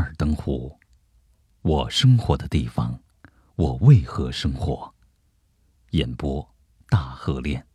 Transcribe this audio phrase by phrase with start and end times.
[0.00, 0.78] 尔登湖，
[1.60, 3.02] 我生活的地方，
[3.54, 4.94] 我为何生活？
[5.90, 6.54] 演播：
[6.88, 7.66] 大河恋。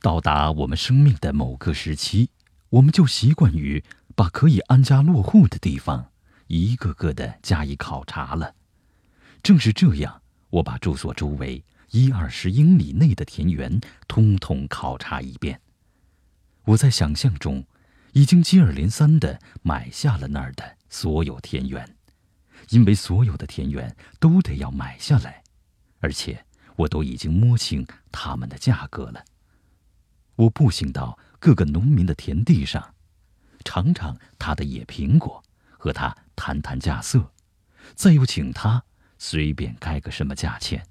[0.00, 2.30] 到达我们生命的某个时期，
[2.70, 3.84] 我们就习惯于
[4.16, 6.10] 把可以安家落户的地方
[6.48, 8.56] 一个个的加以考察了。
[9.40, 10.20] 正是这样，
[10.50, 15.60] 我把住所周围一二十英里内的田园通通考察一遍。
[16.64, 17.64] 我在想象中。
[18.14, 21.96] 已经接二连三的买下了那儿的所有田园，
[22.68, 25.42] 因为所有的田园都得要买下来，
[25.98, 26.46] 而且
[26.76, 29.24] 我都已经摸清他们的价格了。
[30.36, 32.94] 我步行到各个农民的田地上，
[33.64, 35.42] 尝尝他的野苹果，
[35.76, 37.32] 和他谈谈价色，
[37.96, 38.84] 再又请他
[39.18, 40.86] 随便开个什么价钱，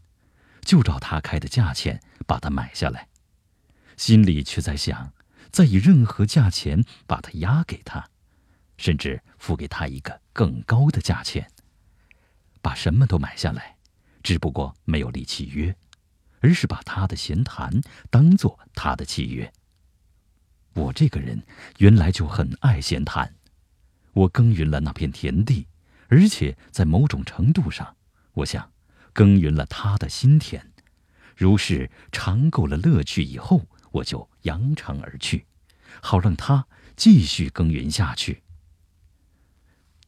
[0.59, 3.07] 就照他开的价钱把它买下来，
[3.95, 5.13] 心里却在想。
[5.53, 8.03] 再以任何价钱把它押给他，
[8.75, 11.47] 甚至付给他一个更高的价钱，
[12.59, 13.77] 把什么都买下来，
[14.23, 15.75] 只不过没有立契约，
[16.39, 17.71] 而是把他的闲谈
[18.09, 19.53] 当做他的契约。
[20.73, 21.39] 我这个人
[21.77, 23.35] 原来就很爱闲谈，
[24.13, 25.67] 我耕耘了那片田地，
[26.07, 27.95] 而且在某种程度上，
[28.33, 28.71] 我想
[29.13, 30.71] 耕耘了他的心田。
[31.35, 33.67] 如是尝够了乐趣以后。
[33.93, 35.45] 我就扬长而去，
[36.01, 38.41] 好让他继续耕耘下去。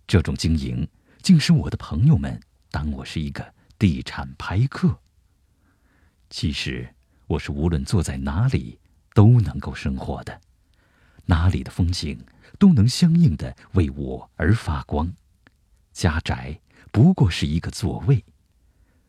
[0.08, 0.88] 这种经营
[1.22, 5.00] 竟使我的朋友们当我是一个地产拍客。
[6.32, 6.96] 其实
[7.28, 8.80] 我是无论坐在哪里
[9.14, 10.42] 都能够生活的，
[11.26, 12.26] 哪里的风景
[12.58, 15.14] 都能相应的为我而发光。
[15.94, 16.60] 家宅
[16.92, 18.26] 不过是一个座位，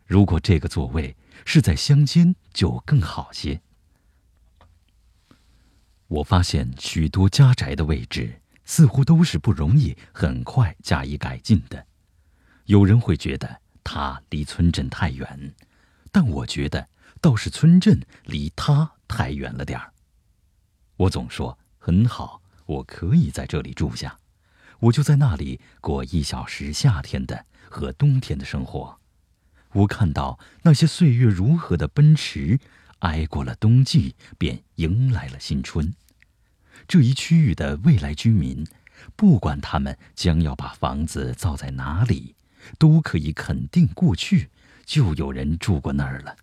[0.04, 3.62] 如果这个座位是在乡间，就更好些。
[6.08, 11.86] 我发现许多家宅的位置似乎都是不容易很快加以改进的。
[12.66, 15.54] 有人会觉得它离村镇太远，
[16.12, 16.88] 但我觉得
[17.20, 19.92] 倒是村镇离它太远了点儿。
[20.96, 24.18] 我总说很好，我可以在这里住下，
[24.78, 29.00] 我就在那里过一小时夏天的和冬天的生活。
[29.72, 32.60] 我看到那些岁月如何的奔驰。
[33.00, 35.92] 挨过了冬季，便迎来了新春。
[36.88, 38.66] 这一区域的未来居民，
[39.16, 42.34] 不管他们将要把房子造在哪里，
[42.78, 44.50] 都可以肯定过去
[44.84, 46.36] 就有人住过那儿了。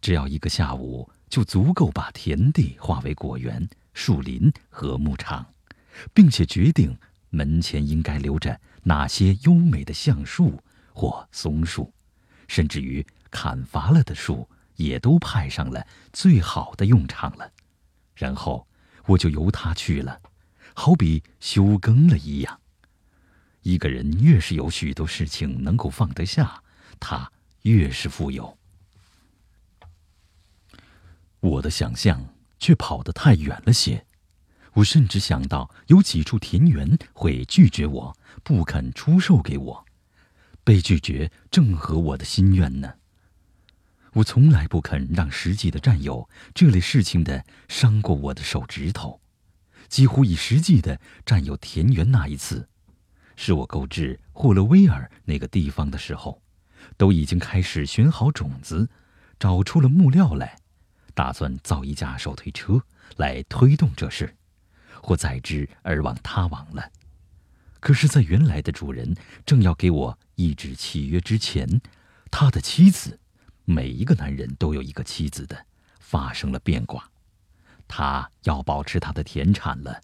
[0.00, 5.46] 只要一个下午，就足够把田地化为果园、树林和牧场，
[6.14, 6.96] 并且决定
[7.30, 10.62] 门前应该留着哪些优美的橡树
[10.92, 11.92] 或松树，
[12.46, 14.48] 甚至于砍伐了的树。
[14.76, 17.52] 也都派上了最好的用场了，
[18.14, 18.66] 然后
[19.06, 20.20] 我就由他去了，
[20.74, 22.60] 好比休耕了一样。
[23.62, 26.62] 一个人越是有许多事情能够放得下，
[27.00, 27.32] 他
[27.62, 28.56] 越是富有。
[31.40, 34.06] 我的想象却跑得太远了些，
[34.74, 39.86] 我甚至想到有几处田园会拒绝我，不肯出售给我。
[40.64, 42.94] 被拒绝正合我的心愿呢。
[44.16, 49.20] 我从来不肯让实际的占有这类事情的伤过我的手指头，
[49.88, 52.66] 几乎以实际的占有田园那一次，
[53.36, 56.40] 是我购置霍勒威尔那个地方的时候，
[56.96, 58.88] 都已经开始选好种子，
[59.38, 60.56] 找出了木料来，
[61.12, 62.82] 打算造一架手推车
[63.18, 64.34] 来推动这事，
[65.02, 66.90] 或载之而往他往了。
[67.80, 71.82] 可是，在原来的主人正要给我一纸契约之前，
[72.30, 73.20] 他的妻子。
[73.68, 75.66] 每一个男人都有一个妻子的，
[75.98, 77.10] 发生了变卦，
[77.88, 80.00] 他要保持他的田产了，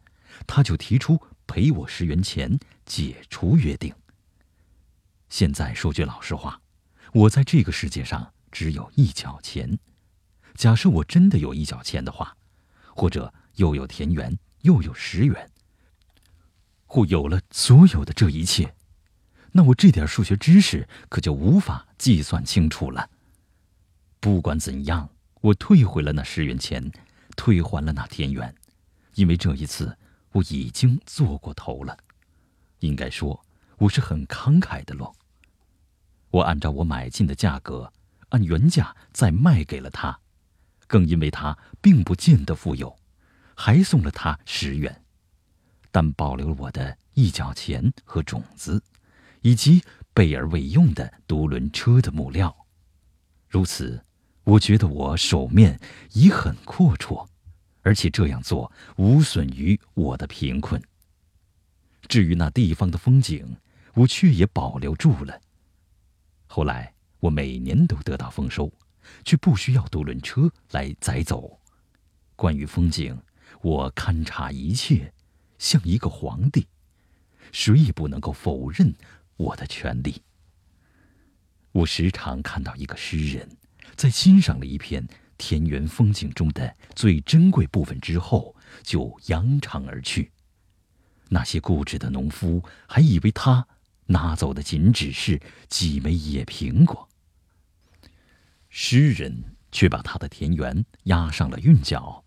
[0.49, 3.95] 他就提出赔我十元钱，解除约定。
[5.29, 6.61] 现在说句老实话，
[7.13, 9.79] 我在这个世界上只有一角钱。
[10.57, 12.37] 假设我真的有一角钱的话，
[12.97, 15.49] 或者又有田园，又有十元，
[16.87, 18.75] 或有了所有的这一切，
[19.53, 23.09] 那我这点数学知识可就无法计算清楚了。
[24.23, 25.11] 不管怎样，
[25.41, 26.93] 我退回了那十元钱，
[27.37, 28.55] 退还了那田园，
[29.17, 29.99] 因为这一次
[30.31, 31.99] 我已经做过头了。
[32.79, 33.45] 应该说，
[33.79, 35.13] 我是很慷慨的喽。
[36.31, 37.93] 我按照我买进的价格，
[38.29, 40.21] 按原价再卖给了他，
[40.87, 42.97] 更因为他并不见得富有，
[43.57, 45.03] 还送了他十元，
[45.91, 48.85] 但保留了我的一角钱和种子，
[49.41, 49.83] 以及
[50.15, 52.57] 备而未用的独轮车的木料，
[53.49, 54.01] 如此。
[54.45, 55.79] 我觉得我手面
[56.13, 57.27] 已很阔绰，
[57.83, 60.83] 而且这样做无损于我的贫困。
[62.09, 63.57] 至于那地方的风景，
[63.95, 65.41] 我却也保留住了。
[66.47, 68.71] 后来我每年都得到丰收，
[69.25, 71.61] 却不需要渡轮车来载走。
[72.35, 73.17] 关于风景，
[73.63, 75.13] 我勘察一切，
[75.59, 76.67] 像一个皇帝，
[77.53, 78.93] 谁也不能够否认
[79.37, 80.21] 我的权利。
[81.71, 83.49] 我时常看到一个诗人，
[84.03, 85.07] 在欣赏了一片
[85.39, 90.33] 田园风景中的最珍贵部分之后，就扬长而去。
[91.29, 93.65] 那些固执的农夫还以为他
[94.07, 97.09] 拿走的仅只是几枚野苹果，
[98.71, 102.25] 诗人却把他的田园押上了韵脚，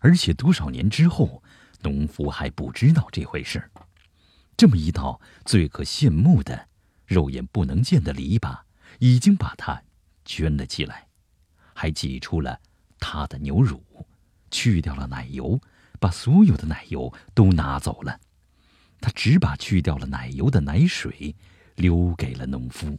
[0.00, 1.42] 而且多少年之后，
[1.82, 3.70] 农夫还不知道这回事儿。
[4.56, 6.68] 这么一道最可羡慕的、
[7.04, 8.60] 肉眼不能见的篱笆。
[9.00, 9.82] 已经把它
[10.24, 11.07] 圈了起来，
[11.80, 12.60] 还挤出了
[12.98, 13.80] 他的牛乳，
[14.50, 15.60] 去掉了奶油，
[16.00, 18.18] 把所有的奶油都拿走了。
[19.00, 21.36] 他只把去掉了奶油的奶水
[21.76, 22.98] 留给了农夫。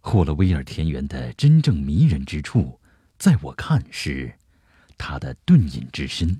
[0.00, 2.78] 霍勒威尔田园的真正迷人之处，
[3.16, 4.38] 在我看是
[4.98, 6.38] 它的遁隐之深。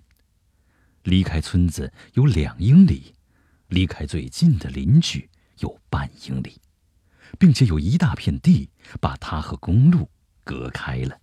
[1.04, 3.14] 离开村子有两英里，
[3.68, 5.30] 离开最近的邻居
[5.60, 6.60] 有半英里。
[7.38, 8.70] 并且有一大片地
[9.00, 10.10] 把它和公路
[10.42, 11.20] 隔开了。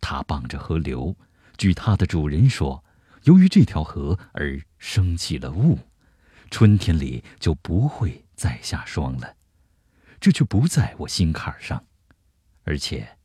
[0.00, 1.16] 它傍着河流，
[1.56, 2.84] 据它的主人说，
[3.24, 5.78] 由于这条河而升起了雾，
[6.50, 9.36] 春天里就不会再下霜了。
[10.18, 11.84] 这却不在我心坎上，
[12.64, 13.16] 而且，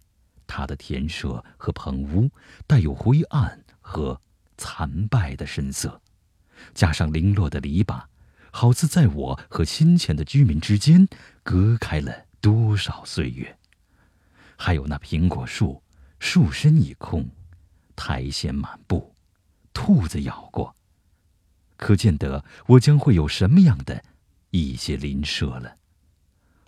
[0.47, 2.29] 它的田舍和棚屋
[2.68, 4.21] 带有灰暗和
[4.57, 6.01] 残败的神色，
[6.73, 8.03] 加上零落的篱笆。
[8.56, 11.10] 好似在我和先前的居民之间
[11.44, 13.57] 隔开了多少岁月。
[14.56, 15.84] 还有那苹果树，
[16.19, 17.30] 树身已空，
[17.98, 19.13] 苔藓满布，
[19.74, 20.74] 兔子咬过。
[21.75, 24.02] 可见得我将会有什么样的
[24.52, 25.75] 一些邻舍了。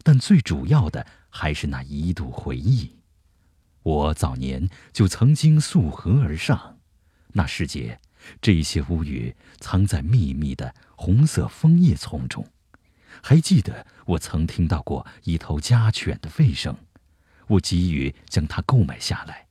[0.04, 2.98] 但最主要的还是那一度回忆。
[3.84, 6.80] 我早年就曾经溯河而上，
[7.30, 7.98] 那世界。
[8.41, 12.45] 这些乌云藏在密密的红色枫叶丛中，
[13.21, 16.77] 还记得我曾听到过一头家犬的吠声，
[17.47, 19.47] 我急于将它购买下来，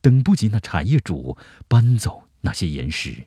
[0.00, 1.36] 等不及那产业主
[1.68, 3.26] 搬走那些岩石，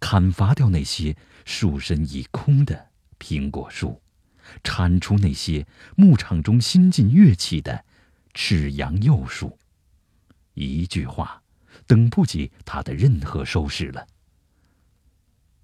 [0.00, 2.88] 砍伐掉那些树身已空的
[3.18, 4.00] 苹果树，
[4.64, 7.84] 铲除那些牧场中新近跃起的
[8.34, 9.58] 赤杨幼树。
[10.54, 11.42] 一句话，
[11.86, 14.06] 等不及他的任何收拾了。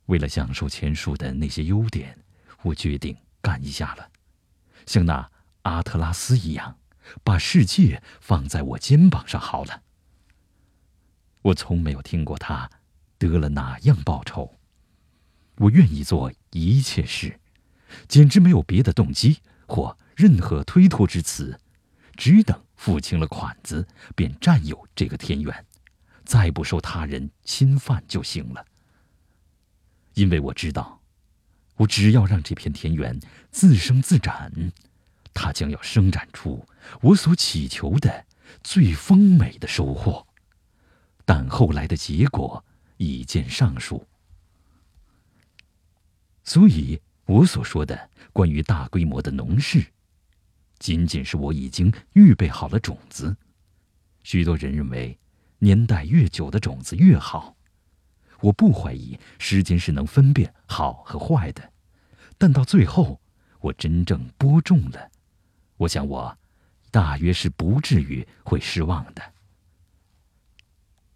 [0.08, 2.18] 为了享受前述的那些优点，
[2.62, 4.10] 我决定干一下了，
[4.86, 5.30] 像那
[5.62, 6.78] 阿特拉斯一样，
[7.22, 9.82] 把世界放在我肩膀上好了。
[11.42, 12.70] 我从没有听过他
[13.18, 14.58] 得了哪样报酬。
[15.56, 17.38] 我愿意做一切事，
[18.06, 21.60] 简直没有别的动机或任何推脱之词，
[22.16, 25.66] 只等付清了款子，便占有这个田园，
[26.24, 28.64] 再不受他人侵犯就行了。
[30.18, 31.00] 因为我知道，
[31.76, 33.20] 我只要让这片田园
[33.52, 34.50] 自生自长，
[35.32, 36.66] 它将要生长出
[37.00, 38.26] 我所祈求的
[38.64, 40.26] 最丰美的收获。
[41.24, 42.64] 但后来的结果
[42.96, 44.08] 已见上述，
[46.42, 49.86] 所以我所说的关于大规模的农事，
[50.80, 53.36] 仅仅是我已经预备好了种子。
[54.24, 55.16] 许多人认为，
[55.60, 57.54] 年代越久的种子越好。
[58.40, 61.72] 我不怀疑时间是能分辨好和坏的，
[62.36, 63.20] 但到最后，
[63.60, 65.10] 我真正播种了，
[65.76, 66.38] 我想我
[66.90, 69.22] 大约是不至于会失望的。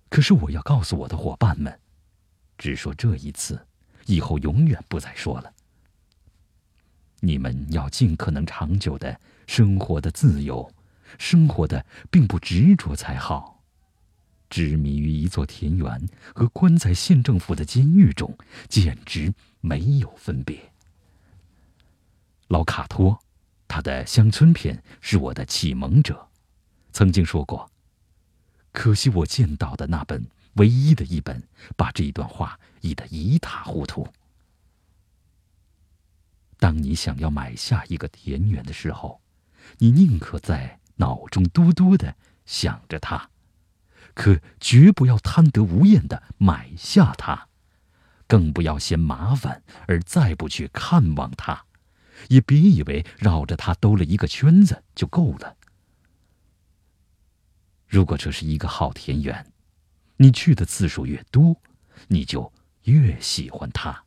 [0.09, 1.81] 可是我要告诉我的伙伴们，
[2.59, 3.67] 只说这一次，
[4.07, 5.55] 以后永远不再说了。
[7.21, 10.71] 你们要尽可能长久的生活的自由，
[11.19, 13.52] 生活的并不执着才好。
[14.53, 18.37] 执迷于一座田园和关在县政府的监狱中，
[18.69, 19.33] 简直
[19.63, 20.71] 没有分别。
[22.49, 23.19] 老卡托，
[23.67, 26.29] 他的乡村篇是我的启蒙者，
[26.93, 27.71] 曾经说过。
[28.73, 30.23] 可惜我见到的那本
[30.57, 31.43] 唯一的一本，
[31.75, 34.07] 把这一段话译得一塌糊涂。
[36.59, 39.23] 当你想要买下一个田园的时候，
[39.79, 43.31] 你宁可在脑中多多的想着它。
[44.15, 47.49] 可绝不要贪得无厌的买下它，
[48.27, 51.65] 更不要嫌麻烦而再不去看望它，
[52.29, 55.57] 也别以为绕着它兜了一个圈子就够了。
[57.89, 59.53] 如果这是一个好田园，
[60.17, 61.57] 你去的次数越多，
[62.09, 62.53] 你就
[62.85, 64.05] 越喜欢它。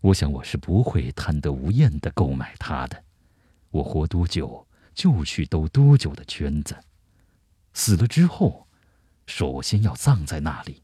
[0.00, 3.04] 我想我是不会贪得无厌的购买它的。
[3.70, 6.76] 我活多久就去兜多久的圈子，
[7.76, 8.66] 死了之后，
[9.26, 10.82] 首先要葬在那里，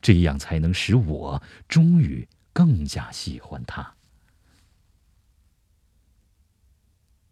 [0.00, 3.94] 这样才能使我终于更加喜欢他。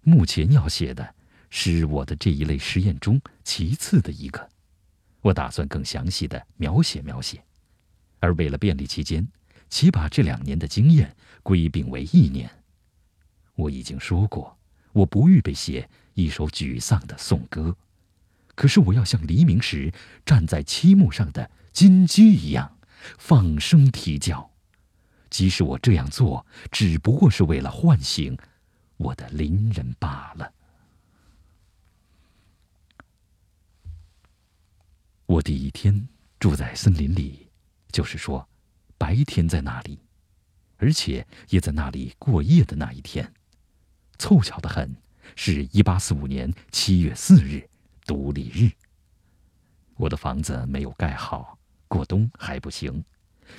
[0.02, 1.14] 目前要写的
[1.48, 4.46] 是我的这一类实验中其次的一个，
[5.22, 7.42] 我打算更详细的描写描写，
[8.20, 9.26] 而为了便利期间，
[9.70, 12.48] 且把这两年的经验归并为一年。
[13.54, 14.54] 我已经说过。
[14.92, 17.76] 我不预备写一首沮丧的颂歌，
[18.58, 19.94] 可是我要像黎明时
[20.26, 22.76] 站在漆木上的金鸡一样
[23.16, 24.50] 放声啼叫，
[25.30, 28.36] 即使我这样做只不过是为了唤醒
[28.96, 30.52] 我的邻人罢了。
[35.26, 36.08] 我第一天
[36.40, 37.46] 住在森林里，
[37.92, 38.48] 就是说，
[38.98, 40.00] 白天在那里，
[40.78, 43.32] 而且也在那里过夜的那一天。
[44.18, 44.96] 凑巧的很，
[45.36, 47.70] 是一八四五年七月四日，
[48.08, 48.72] 独立日。
[49.96, 53.04] 我的房子没有盖好，过冬还不行，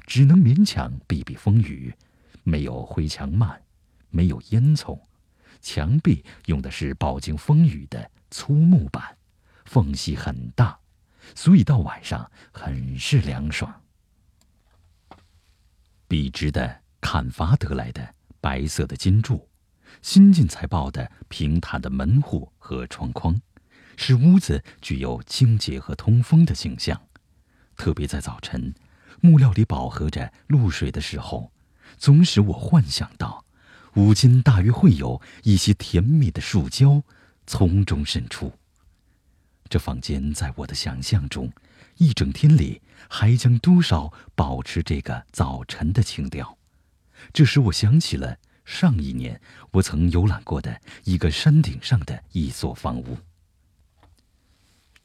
[0.08, 1.94] 只能勉强避避风雨。
[2.44, 3.62] 没有灰墙幔，
[4.10, 5.00] 没有烟囱，
[5.62, 9.16] 墙壁用的是饱经风雨的粗木板，
[9.66, 10.80] 缝隙很大，
[11.36, 13.72] 所以到晚上很是凉爽。
[16.08, 19.48] 笔直的砍伐得来的白色的金柱。
[20.02, 23.40] 新近才报的平坦的门户和窗框，
[24.00, 27.02] 使屋子具有清洁和通风的形象。
[27.76, 28.74] 特别在早晨，
[29.20, 31.52] 木料里饱和着露水的时候，
[31.98, 33.44] 总使我幻想到，
[33.96, 37.04] 屋间大约会有一些甜蜜的树胶
[37.46, 38.54] 从中渗出。
[39.68, 41.52] 这房间在我的想象中，
[41.98, 46.58] 一整天里还将多少保持这个早晨的情调？
[47.34, 48.38] 这使我想起了。
[48.64, 49.42] 上一年，
[49.72, 53.18] 我曾游览过的一个山顶上的一所房屋。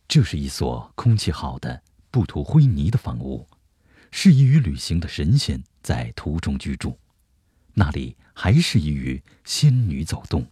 [0.06, 3.46] 这是一所空气好的、不涂灰泥的房屋，
[4.11, 6.99] 适宜于旅行的神仙在途中居住。
[7.73, 10.46] 那里还适宜于仙女走动，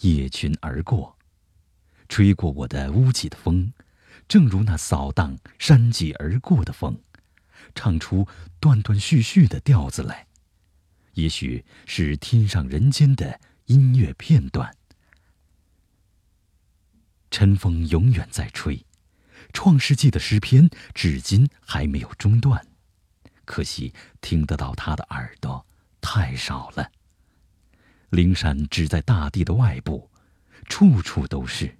[0.00, 1.16] 夜群而过，
[2.08, 3.72] 吹过我的屋脊的风，
[4.28, 7.00] 正如那扫荡山脊而过的风，
[7.74, 8.28] 唱出
[8.60, 10.26] 断断续续的调子来。
[11.14, 14.76] 也许是天上人间的音乐片段。
[17.30, 18.84] 晨风永远在吹，
[19.52, 22.66] 创世纪的诗篇至今还没有中断。
[23.44, 25.66] 可惜听得到他的耳朵
[26.00, 26.90] 太少了。
[28.10, 30.10] 灵山只在大地的外部，
[30.66, 31.78] 处处都是。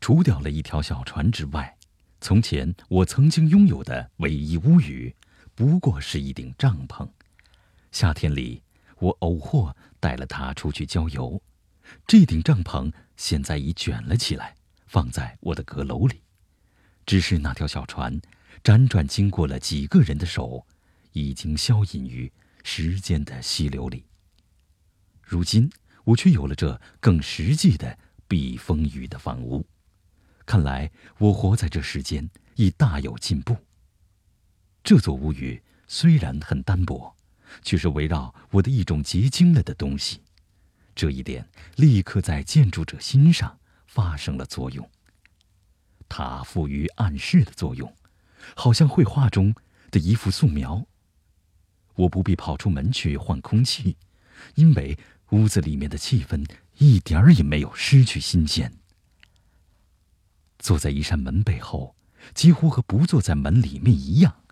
[0.00, 1.76] 除掉了一条小船之外，
[2.20, 5.14] 从前我曾经拥有的唯一屋宇。
[5.54, 7.08] 不过是一顶帐篷，
[7.90, 8.62] 夏天里
[8.98, 11.42] 我偶或带了它出去郊游。
[12.06, 14.55] 这顶帐篷现在已卷了起来，
[14.86, 16.22] 放在我的阁楼里。
[17.04, 18.20] 只是那条小船，
[18.64, 20.66] 辗转经过了几个人的手，
[21.12, 22.32] 已经消隐于
[22.64, 24.04] 时间的溪流里。
[25.22, 25.70] 如今
[26.04, 29.64] 我却有了这更实际的避风雨的房屋，
[30.44, 33.56] 看来我活在这世间已大有进步。
[34.82, 37.16] 这座屋宇虽然很单薄，
[37.62, 40.22] 却是围绕我的一种结晶了的东西。
[40.94, 43.58] 这一点立刻在建筑者心上
[43.96, 44.90] 发生了作用。
[46.06, 47.90] 它赋予暗示的作用，
[48.54, 49.54] 好像绘画中
[49.90, 50.86] 的一幅素描。
[51.94, 53.96] 我不必跑出门去换空气，
[54.54, 54.98] 因为
[55.30, 58.70] 屋子里面的气氛一点儿也没有失去新鲜。
[60.58, 61.96] 坐在一扇门背后，
[62.34, 64.42] 几乎和不坐在门里面一样。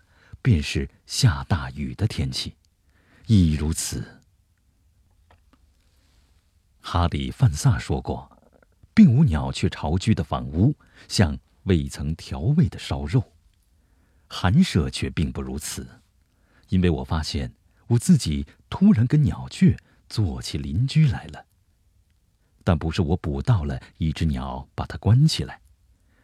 [0.41, 2.55] 便是下大雨的天气，
[3.25, 4.21] 亦如此。
[6.81, 8.29] 哈里·范萨说过
[8.95, 10.75] ：“并无鸟雀巢居的房屋
[11.07, 13.33] 像未曾调味的烧肉。”
[14.27, 15.87] 寒舍却并不如此，
[16.69, 17.53] 因为我发现
[17.85, 19.77] 我自己突然跟鸟雀
[20.09, 21.45] 做起邻居来了。
[22.63, 25.61] 但不是我捕到了一只鸟把它关起来，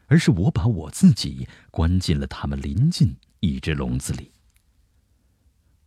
[0.08, 3.16] 而是我把我自己关进了它们邻近。
[3.44, 4.32] 一只笼子里，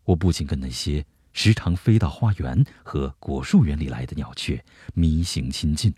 [0.02, 5.94] 我不仅跟那些时常飞到花园和果树园里来的鸟雀迷行亲近，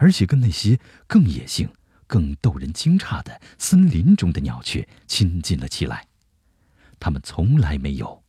[0.00, 1.68] 而且跟那些更野性、
[2.06, 6.08] 更逗人惊诧的森林中的鸟雀亲近了起来。
[6.98, 8.24] 它们从来没有，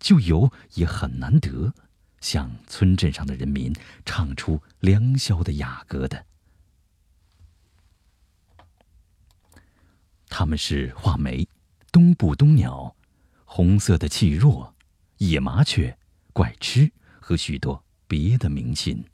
[0.00, 1.74] 就有也很难得，
[2.22, 3.74] 向村镇上的人民
[4.06, 6.24] 唱出良宵的雅歌的。
[10.30, 11.46] 他们是画眉、
[11.90, 12.96] 东部冬鸟、
[13.44, 14.74] 红色的气若、
[15.18, 15.98] 野麻雀、
[16.32, 16.90] 怪吃
[17.20, 19.04] 和许多别的名禽。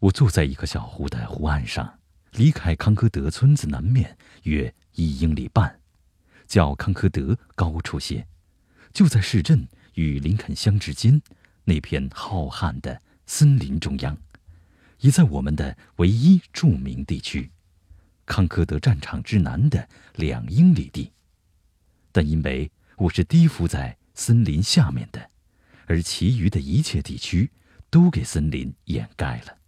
[0.00, 1.98] 我坐在一个小湖的湖岸上，
[2.32, 5.78] 离开康科德村子南面约一英里半，
[6.46, 8.26] 较康科德高出些，
[8.94, 11.20] 就在市镇与林肯乡之间
[11.64, 14.16] 那片浩瀚的森林中央，
[15.00, 17.50] 也在我们的唯一著名地区——
[18.24, 21.12] 康科德战场之南的两英里地。
[22.10, 25.30] 但因为我是低伏在森林下面的，
[25.84, 27.50] 而其余的一切地区
[27.90, 29.59] 都给森林掩盖了。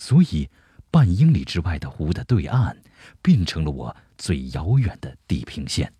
[0.00, 0.48] 所以，
[0.90, 2.74] 半英里之外的湖的对岸，
[3.20, 5.92] 变成了我最遥远的地平线。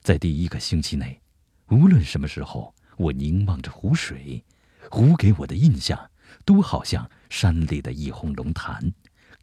[0.00, 1.22] 在第一个星期内，
[1.68, 4.44] 无论什么时候，我凝望着湖水，
[4.90, 6.10] 湖给我的印象，
[6.44, 8.92] 都好像山里的一泓龙潭，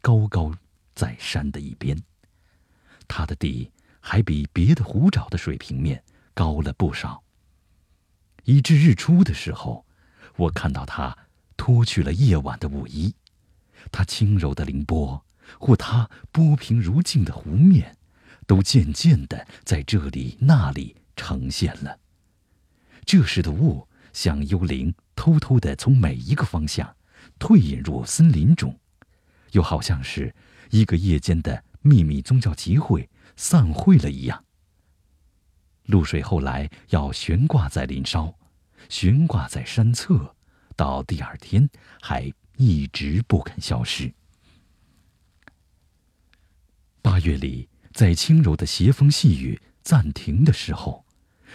[0.02, 0.52] 高高
[0.94, 1.98] 在山的一边。
[3.08, 7.22] 它的底还比别的湖沼的水平面高了不少。
[8.44, 9.86] 以至日出的时候，
[10.36, 11.16] 我看到它
[11.56, 13.14] 脱去了夜晚的舞衣。
[13.92, 15.24] 它轻柔的凌波，
[15.58, 17.96] 或它波平如镜的湖面，
[18.46, 21.98] 都渐渐的在这里那里呈现了。
[23.04, 26.96] 这时的雾像幽灵，偷偷的从每一个方向
[27.38, 28.78] 退隐入森林中，
[29.52, 30.34] 又好像是
[30.70, 34.44] 一个夜间的秘密宗教集会散会了一样。
[35.84, 38.34] 露水后来要悬挂在林梢，
[38.88, 40.34] 悬挂在山侧，
[40.74, 41.68] 到第二天
[42.00, 42.32] 还。
[42.56, 44.12] 一直不肯消失。
[47.02, 51.04] 八月里，在轻柔的斜风细雨暂停的时候，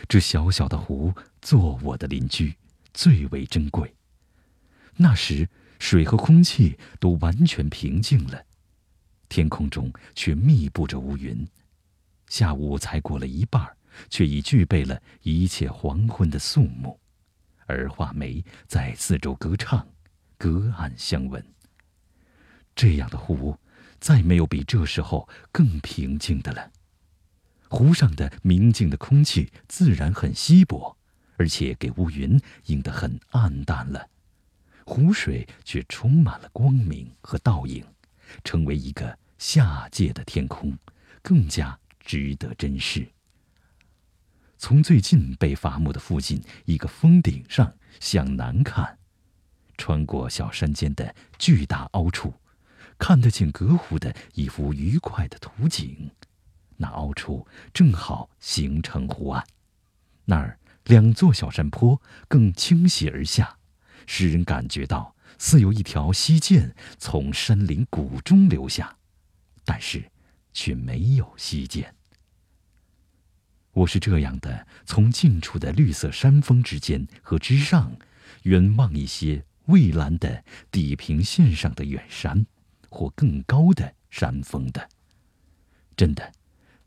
[0.08, 2.56] 这小小的湖做我的邻居，
[2.94, 3.94] 最为珍贵。
[4.96, 8.46] 那时，水和空气都完全平静了，
[9.28, 11.48] 天空中却密布着乌云。
[12.28, 13.76] 下午才过了一半，
[14.10, 16.98] 却已具备了一切黄昏的肃穆，
[17.66, 19.91] 而画眉在四周歌唱。
[20.42, 21.46] 隔岸相闻。
[22.76, 23.56] 这样的湖，
[24.00, 26.72] 再没有比这时候更平静的了。
[27.70, 30.98] 湖上的明净的空气自然很稀薄，
[31.38, 34.10] 而且给乌云映得很暗淡了。
[34.84, 37.86] 湖水却充满了光明和倒影，
[38.44, 40.76] 成为一个下界的天空，
[41.22, 43.08] 更加值得珍视。
[44.58, 48.98] 从最近被伐木的附近一个峰顶上向南看。
[49.82, 52.32] 穿过小山间的巨大凹处，
[53.00, 56.12] 看得见隔湖的一幅愉快的图景。
[56.78, 59.44] 那凹处正好形成湖岸，
[60.26, 63.58] 那儿两座小山坡更倾斜而下，
[64.06, 68.96] 使人感觉到似有一条溪涧从山林谷中流下，
[69.66, 70.12] 但是
[70.54, 71.96] 却没有溪涧。
[73.74, 77.96] 我是这样的：从近处的绿色山峰之间和之上，
[78.44, 79.44] 远望一些。
[79.72, 82.46] 蔚蓝的地平线上的远山，
[82.90, 84.90] 或更高的山峰的，
[85.96, 86.34] 真的，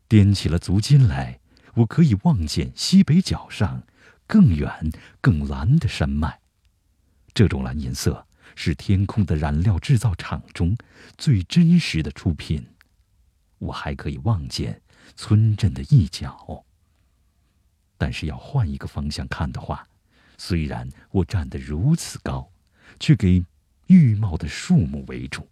[0.09, 1.41] 踮起了足尖来，
[1.77, 3.83] 我可以望见西北角上
[4.27, 4.93] 更远、
[5.23, 6.41] 更蓝的山脉。
[7.33, 10.77] 这种蓝颜色是天空的染料制造厂中
[11.17, 12.67] 最真实的出品。
[13.59, 14.83] 我还可以望见
[15.17, 16.65] 村镇的一角。
[17.97, 19.89] 但是要换一个方向看的话，
[20.37, 22.51] 虽然我站得如此高。
[22.99, 23.45] 却给
[23.87, 25.49] 郁茂的树木围住，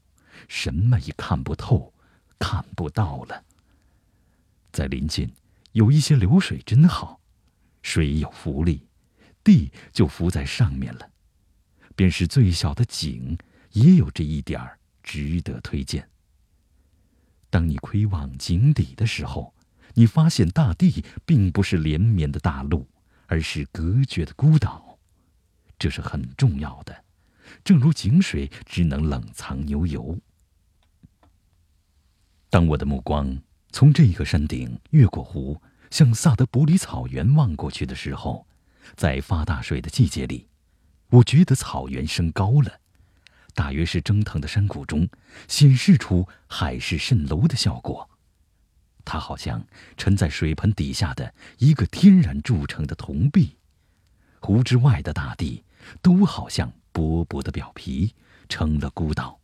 [0.48, 1.92] 什么也看不透，
[2.38, 3.44] 看不到了。
[4.72, 5.30] 在林间
[5.72, 7.20] 有一些流水真好，
[7.82, 8.86] 水有浮力，
[9.44, 11.10] 地就浮在上面了。
[11.94, 13.36] 便是最小的井，
[13.72, 16.08] 也有这一点儿值得推荐。
[17.50, 19.52] 当你窥望井底的时候，
[19.92, 22.88] 你发现大地并不是连绵的大陆，
[23.26, 24.98] 而是隔绝的孤岛，
[25.78, 27.04] 这是很重要的。
[27.64, 30.18] 正如井水只能冷藏牛油。
[32.50, 38.46] 当我的目光从这个山顶越过湖，向萨德伯里草原望过去的时候，
[38.94, 40.48] 在发大水的季节里，
[41.08, 42.80] 我觉得草原升高了，
[43.54, 45.08] 大约是蒸腾的山谷中
[45.48, 48.08] 显示出海市蜃楼的效果。
[49.04, 53.56] 它好像沉在水盆底下的一个天然铸成的铜币，
[54.40, 55.64] 湖之外的大地
[56.02, 56.72] 都好像。
[56.92, 58.14] 薄薄的表皮
[58.48, 59.40] 成了孤岛，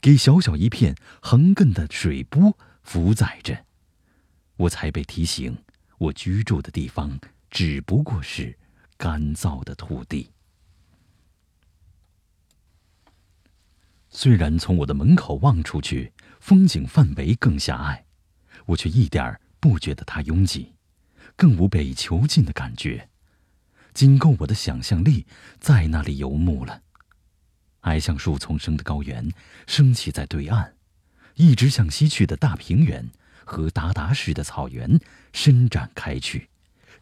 [0.00, 3.64] 给小小一片横亘的水波浮载着。
[4.56, 5.56] 我才被提醒，
[5.98, 7.18] 我居住的地方
[7.50, 8.58] 只不过是
[8.96, 10.32] 干燥的土地。
[14.10, 18.06] 虽然从我的门口望出去，风景范围更狭隘，
[18.66, 20.72] 我却一点儿不觉得它拥挤，
[21.36, 23.10] 更无被囚禁的感觉，
[23.98, 25.26] 仅够我的想象力
[25.58, 26.82] 在那里游牧了。
[27.80, 29.28] 矮橡树丛生的高原
[29.66, 30.74] 升起在对岸，
[31.34, 33.10] 一直向西去的大平原
[33.44, 35.00] 和达达式的草原
[35.32, 36.48] 伸展开去，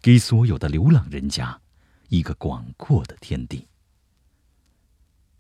[0.01, 1.61] 给所有的流浪人家
[2.09, 3.67] 一个广阔的天地。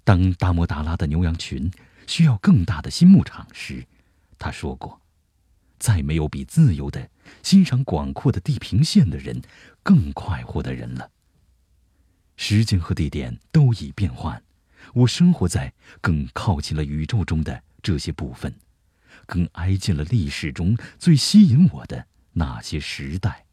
[0.04, 1.70] 当达摩达拉的牛羊群
[2.06, 3.86] 需要更大的新牧场时，
[4.38, 5.00] 他说过
[5.80, 7.08] ：“再没有比自由的
[7.42, 9.40] 欣赏广阔的地平线的人
[9.82, 11.12] 更快活的人了。”
[12.36, 14.42] 时间和地点都已变换，
[14.94, 18.54] 我生活在更靠近了宇宙中的这些部分，
[19.26, 23.46] 更挨近了历史中最吸引我的那些时代。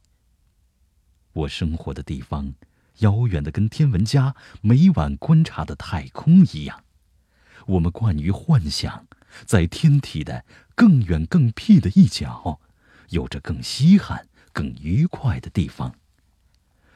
[1.34, 2.54] 我生活的地方。
[3.00, 6.84] 遥远的，跟天文家每晚观察的太空一样，
[7.66, 9.08] 我们惯于幻想，
[9.48, 12.62] 在天体的更远、更僻的一角，
[13.10, 15.96] 有着更稀罕、更愉快的地方。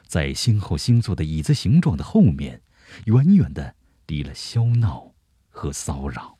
[0.08, 2.62] 在星后星座的椅子形状的后面，
[3.04, 3.74] 远远的
[4.06, 5.12] 离了喧闹
[5.50, 6.38] 和骚扰。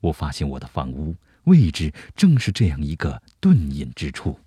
[0.00, 1.14] 我发现我的房屋
[1.44, 4.40] 位置正是这样一个遁隐之处。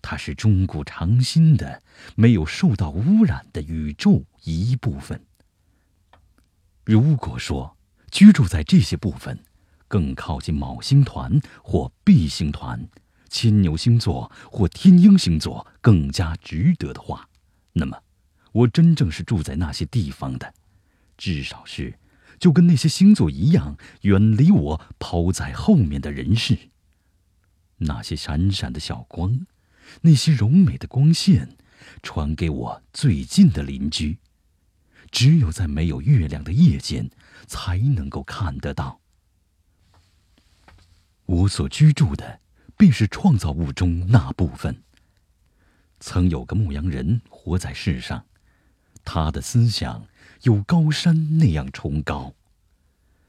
[0.00, 1.82] 它是中古长新的、
[2.14, 5.20] 没有受到污染的宇宙一部分。
[6.84, 7.76] 如果说
[8.12, 9.42] 居住在这些部分，
[9.88, 12.88] 更靠近昴星团或 B 星团、
[13.28, 17.28] 牵牛星座或天鹰星座更加值得的话，
[17.72, 18.02] 那么
[18.52, 20.54] 我真正是住在那些地方的，
[21.16, 21.98] 至少是
[22.38, 26.70] 就跟那些星座一样，远离我抛在后面的人世。
[27.78, 29.46] 那些闪闪的小光。
[30.02, 31.56] 那些柔美的光线，
[32.02, 34.18] 传给我最近的邻居，
[35.10, 37.10] 只有在没有月亮的夜间，
[37.46, 39.00] 才能够看得到。
[41.24, 42.40] 我所居住的，
[42.78, 44.82] 便是创造物中那部分。
[46.00, 48.24] 曾有个牧羊人活在世上，
[49.04, 50.06] 他的思想
[50.42, 52.32] 有高山那样崇高，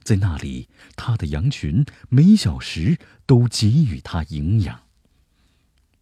[0.03, 4.79] 在那里，他的羊群每小时都给予他营养。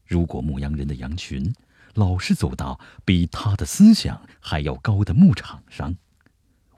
[0.05, 1.53] 如果牧羊人的羊群
[1.93, 5.95] 老是走到比他的思想还要高的牧场上，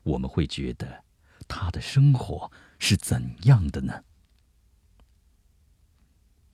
[0.03, 1.03] 我们会觉得
[1.47, 4.03] 他的生活是怎样的呢？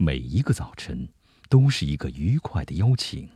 [0.05, 1.09] 每一个早晨
[1.49, 3.27] 都是一个愉快的邀请，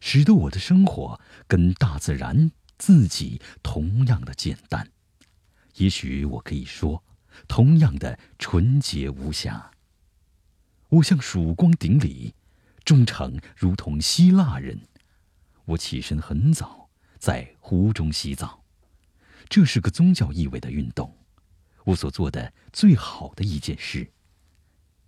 [0.00, 4.92] 使得我的生活跟大自然自己同样的简单，
[5.74, 7.02] 也许我可以说，
[7.48, 9.72] 同样的纯洁无瑕。
[10.88, 12.36] 我向曙光顶礼。
[12.84, 14.86] 忠诚如同希腊人，
[15.64, 18.62] 我起身很早，在湖中洗澡，
[19.48, 21.16] 这是个宗教意味的运动。
[21.86, 24.12] 我所做的最好的一件事。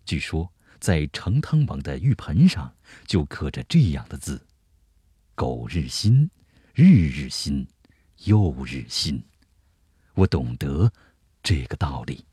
[0.07, 2.75] 据说在成汤王的玉盆上
[3.07, 4.47] 就刻着这样的字
[5.35, 6.31] ：“苟日新，
[6.75, 7.67] 日日新，
[8.25, 9.23] 又日新。”
[10.15, 10.93] 我懂得
[11.43, 12.25] 这个道理。